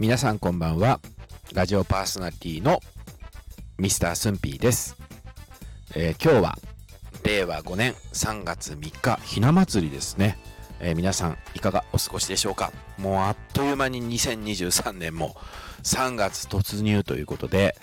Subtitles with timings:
[0.00, 0.98] 皆さんこんばんは。
[1.52, 2.80] ラジオパーソナリティの
[3.76, 4.96] ミスタースンピーです、
[5.94, 6.58] えー今日は
[7.22, 10.38] 令和5年3月3日ひな祭りですね、
[10.80, 12.72] えー皆さんいかがお過ごしでしょうか？
[12.96, 15.36] もうあっという間に2023年も
[15.82, 17.76] 3月突入ということで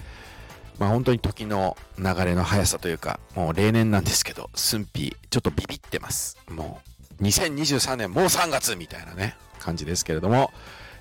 [0.80, 6.36] まあ本当に時の流れの速さというかもう例年なんですけどスンピーちょっとビビってます。
[6.50, 6.82] も
[7.20, 10.50] う2023年もう3月みたいなね感じですけれども、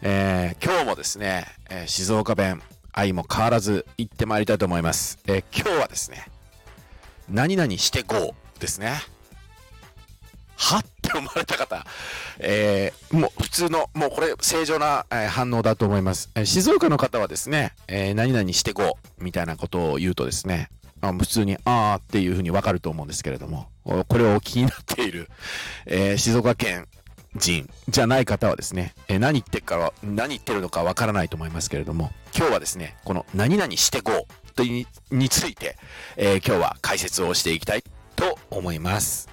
[0.03, 6.27] えー今日もですね、えー静岡弁愛も変わらず行ってまいりたいと思います、えー今日はですね
[7.29, 8.95] 何々して GO ですね
[10.57, 11.85] はって思われた方、
[12.39, 16.31] えーもう普通の、もうこれ正常な、えー反応だと思います。
[16.35, 20.71] えー静岡の方はですね、えー何々して GO みたいなことを言うとですね、
[21.03, 25.29] あ普通にあーっていうふうにわかると思うんですけれども、これをお気になっている、
[25.85, 26.89] えー静岡県
[27.37, 35.77] 人じゃない方はですね、え何言ってるかは、何言ってるのかわからないと思いますけれども、今日はですね、この何々して GO というについて、
[36.17, 37.85] えー今日は解説をしていきたい
[38.17, 39.29] と思います。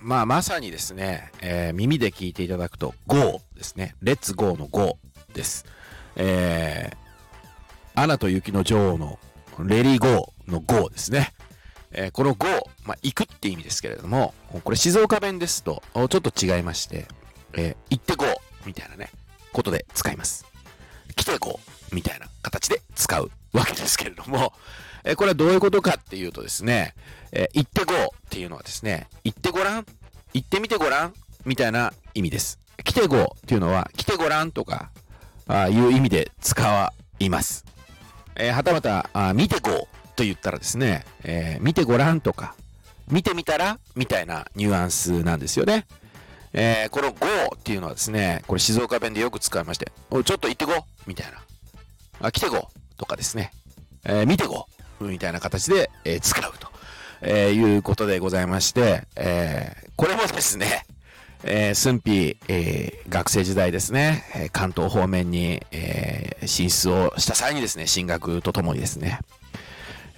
[0.00, 3.94] まあまさにですね、えー耳で聞いていただくと GO ですね。
[4.02, 4.98] レッツ GO の GO
[5.34, 5.64] です。
[6.16, 9.18] えー、アナと雪の女王の
[9.64, 11.32] レリー GO の GO ですね。
[11.92, 12.46] えーこの GO、
[12.84, 17.06] まあ、行くって意味ですけれども、これ静岡弁ですとちょっと違いまして、
[17.54, 18.26] えー行って GO
[18.66, 19.10] みたいなね、
[19.52, 20.46] ことで使います。
[21.16, 21.58] 来て GO
[21.92, 24.52] みたいな形で使うわけですけれども、
[25.04, 26.94] えーこれはどういうことかっていうとですね、
[27.32, 29.86] え行って GO っていうのはですね、行ってごらん
[30.34, 32.58] 行ってみてごらんみたいな意味です。
[32.84, 34.90] 来て GO っていうのは、来てごらんとか、
[35.46, 37.64] あいう意味で使います。
[38.36, 42.56] えはたまた、あ見て GO と言ったらですね、えー見てごらんとか、
[43.08, 45.86] 見てみたらみたいなニュアンスなんですよね。
[46.52, 50.72] えーこの GO っていうのはですね、これ静岡弁でよく使いまして、おちょっと行って GO
[51.06, 51.38] みたいな。
[52.20, 53.52] あ、来て GO とかですね、
[54.04, 54.66] えー見て GO
[55.00, 56.68] みたいな形で、えー使うと、
[57.22, 60.84] えいうことでございまして、えこれもですね、
[61.44, 69.20] えー、駿府、えー学生時代ですね、え関東方面に、えー進出をした際にですね、進学とともにですね、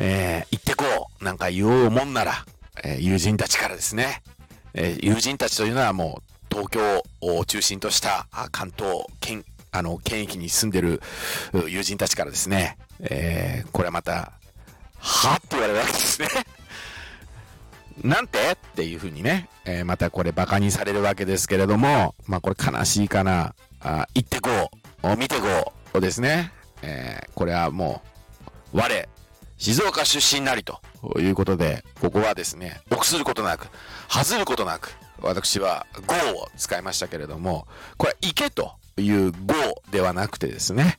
[0.03, 0.85] えー行ってこ
[1.21, 2.45] うなんか言おうもんなら、
[2.83, 4.23] えー友人たちからですね、
[4.75, 11.01] えー友人たちというのはもう東京を中心とした関東県、あの、県域に住んでる
[11.69, 14.33] 友人たちからですね、えーこれはまた、
[14.99, 16.29] はって言われるわけですね。
[18.03, 18.39] なんて？
[18.53, 23.55] っていうふうにね、えーまたこれバカにされるわけですけれども、まあこれ悲しいかな。
[23.83, 24.51] あ行ってこ
[25.05, 26.53] う、見てこうですね。
[26.83, 28.03] えーこれはも
[28.73, 29.09] う、我、
[29.61, 30.81] 静岡出身なりと
[31.19, 33.69] いうことで、ここはですね、臆することなく、
[34.09, 34.91] 外ることなく、
[35.21, 37.67] 私は GO を使いましたけれども、
[37.99, 39.55] これ行けという GO
[39.91, 40.99] ではなくてですね、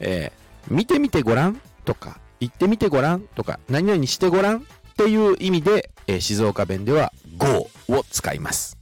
[0.00, 4.60] えー見てみてごらんとか、行ってみてごらんとか、何々してごらんっ
[4.98, 8.76] ていう意味で、えー静岡弁では GO を使います。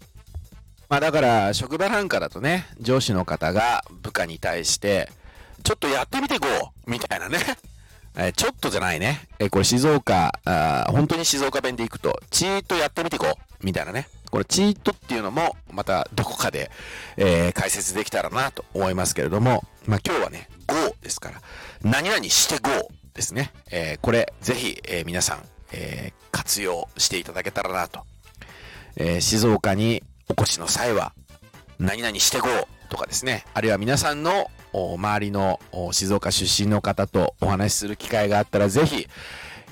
[0.88, 5.12] まあだから、職場なんかだとね、上司の方が部下に対して、
[5.62, 6.46] ちょっとやってみて GO!
[6.86, 7.38] みたいなね。
[8.18, 9.28] えーちょっとじゃないね。
[9.38, 13.26] えーこれ静岡あ、本当に静岡弁でいくと、チーッとやってみて GO!
[13.62, 14.08] みたいなね。
[14.30, 16.70] これチーッとっていうのも、またどこかで、
[17.16, 21.40] えー解説できたらなと思いますけれども、まあ今日はね、GO ですから、
[21.82, 22.70] 何々して GO!
[23.14, 23.52] ですね。
[23.70, 25.42] えーこれ、ぜひ、えー皆さん、
[25.72, 28.04] えー活用していただけたらなと。
[28.96, 31.12] えー静岡にお越しの際は、
[31.78, 32.48] 何々して GO!
[32.90, 33.44] とかですね。
[33.54, 34.50] あるいは皆さんの
[34.94, 35.60] 周りの
[35.92, 39.06] 静岡出身の方とお話しする機会があったら、ぜひ、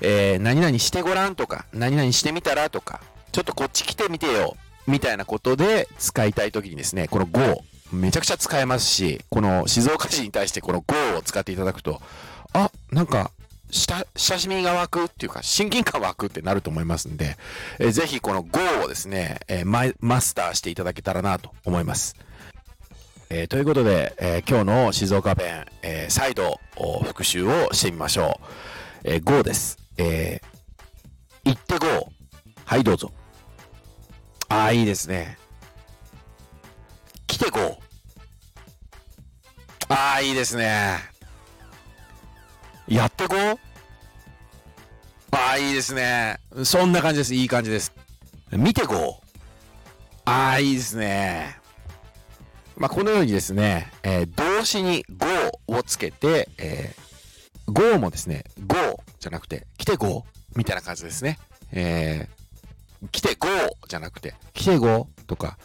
[0.01, 3.01] えー何々してごらんとか、何々してみたらとか、
[3.31, 12.01] ちょっとこっち来てみてよ、みたいなことで使いたいときにですね、この GO、めちゃくちゃ使えますし、この静岡市に対してこの GO を使っていただくと、
[12.53, 13.31] あ、なんか、
[13.69, 17.37] 親しみが湧くっていうか、親近感湧くってなると思いますんで、
[17.79, 22.15] えーぜひこの GO をですね、えーマスターしていただけたらなと思います。
[23.29, 26.59] えーということで、えー今日の静岡弁、えー再度
[27.05, 28.39] 復習をしてみましょ
[29.03, 29.09] う。
[29.09, 29.77] えー GO です。
[29.97, 32.09] えー、行って GO。
[32.65, 33.11] はい、どうぞ。
[34.49, 35.37] ああ、いいですね。
[37.27, 37.77] 来て GO。
[39.89, 40.97] ああ、いいですね。
[42.87, 43.35] やって GO。
[45.31, 46.39] ああ、いいですね。
[46.63, 47.33] そんな感じです。
[47.33, 47.91] いい感じです。
[48.51, 49.21] 見て GO。
[50.23, 51.57] ああ、いいですね。
[52.77, 55.25] まあ、このようにですね、えー動詞に go
[55.67, 58.75] をつけて、えー go もですね、go
[59.19, 60.25] じゃなくて、来て go
[60.55, 61.39] みたいな感じですね。
[61.71, 62.37] えー
[63.11, 63.47] 来て go
[63.87, 65.57] じゃなくて、来て go とか、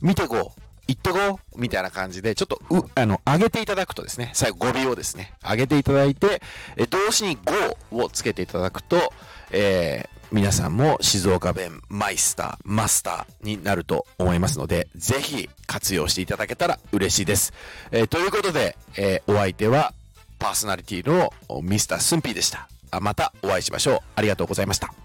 [0.00, 0.52] 見て go、
[0.86, 6.42] 行ってこうみたいな感じで、ちょっと、う、あの、上げていただくとですね、最後語尾をですね、上げていただいて、
[6.76, 9.12] え動詞に go をつけていただくと、
[9.50, 17.52] えー、皆さんも静岡弁マイスター、マスターになると思いますので、ぜひ活用していただけたら嬉しいです。
[17.90, 19.94] えー、ということで、えー、お相手は
[20.38, 21.32] パーソナリティの
[21.62, 22.68] ミスタースンピーでした。
[23.00, 23.98] またお会いしましょう。
[24.16, 25.03] ありがとうございました。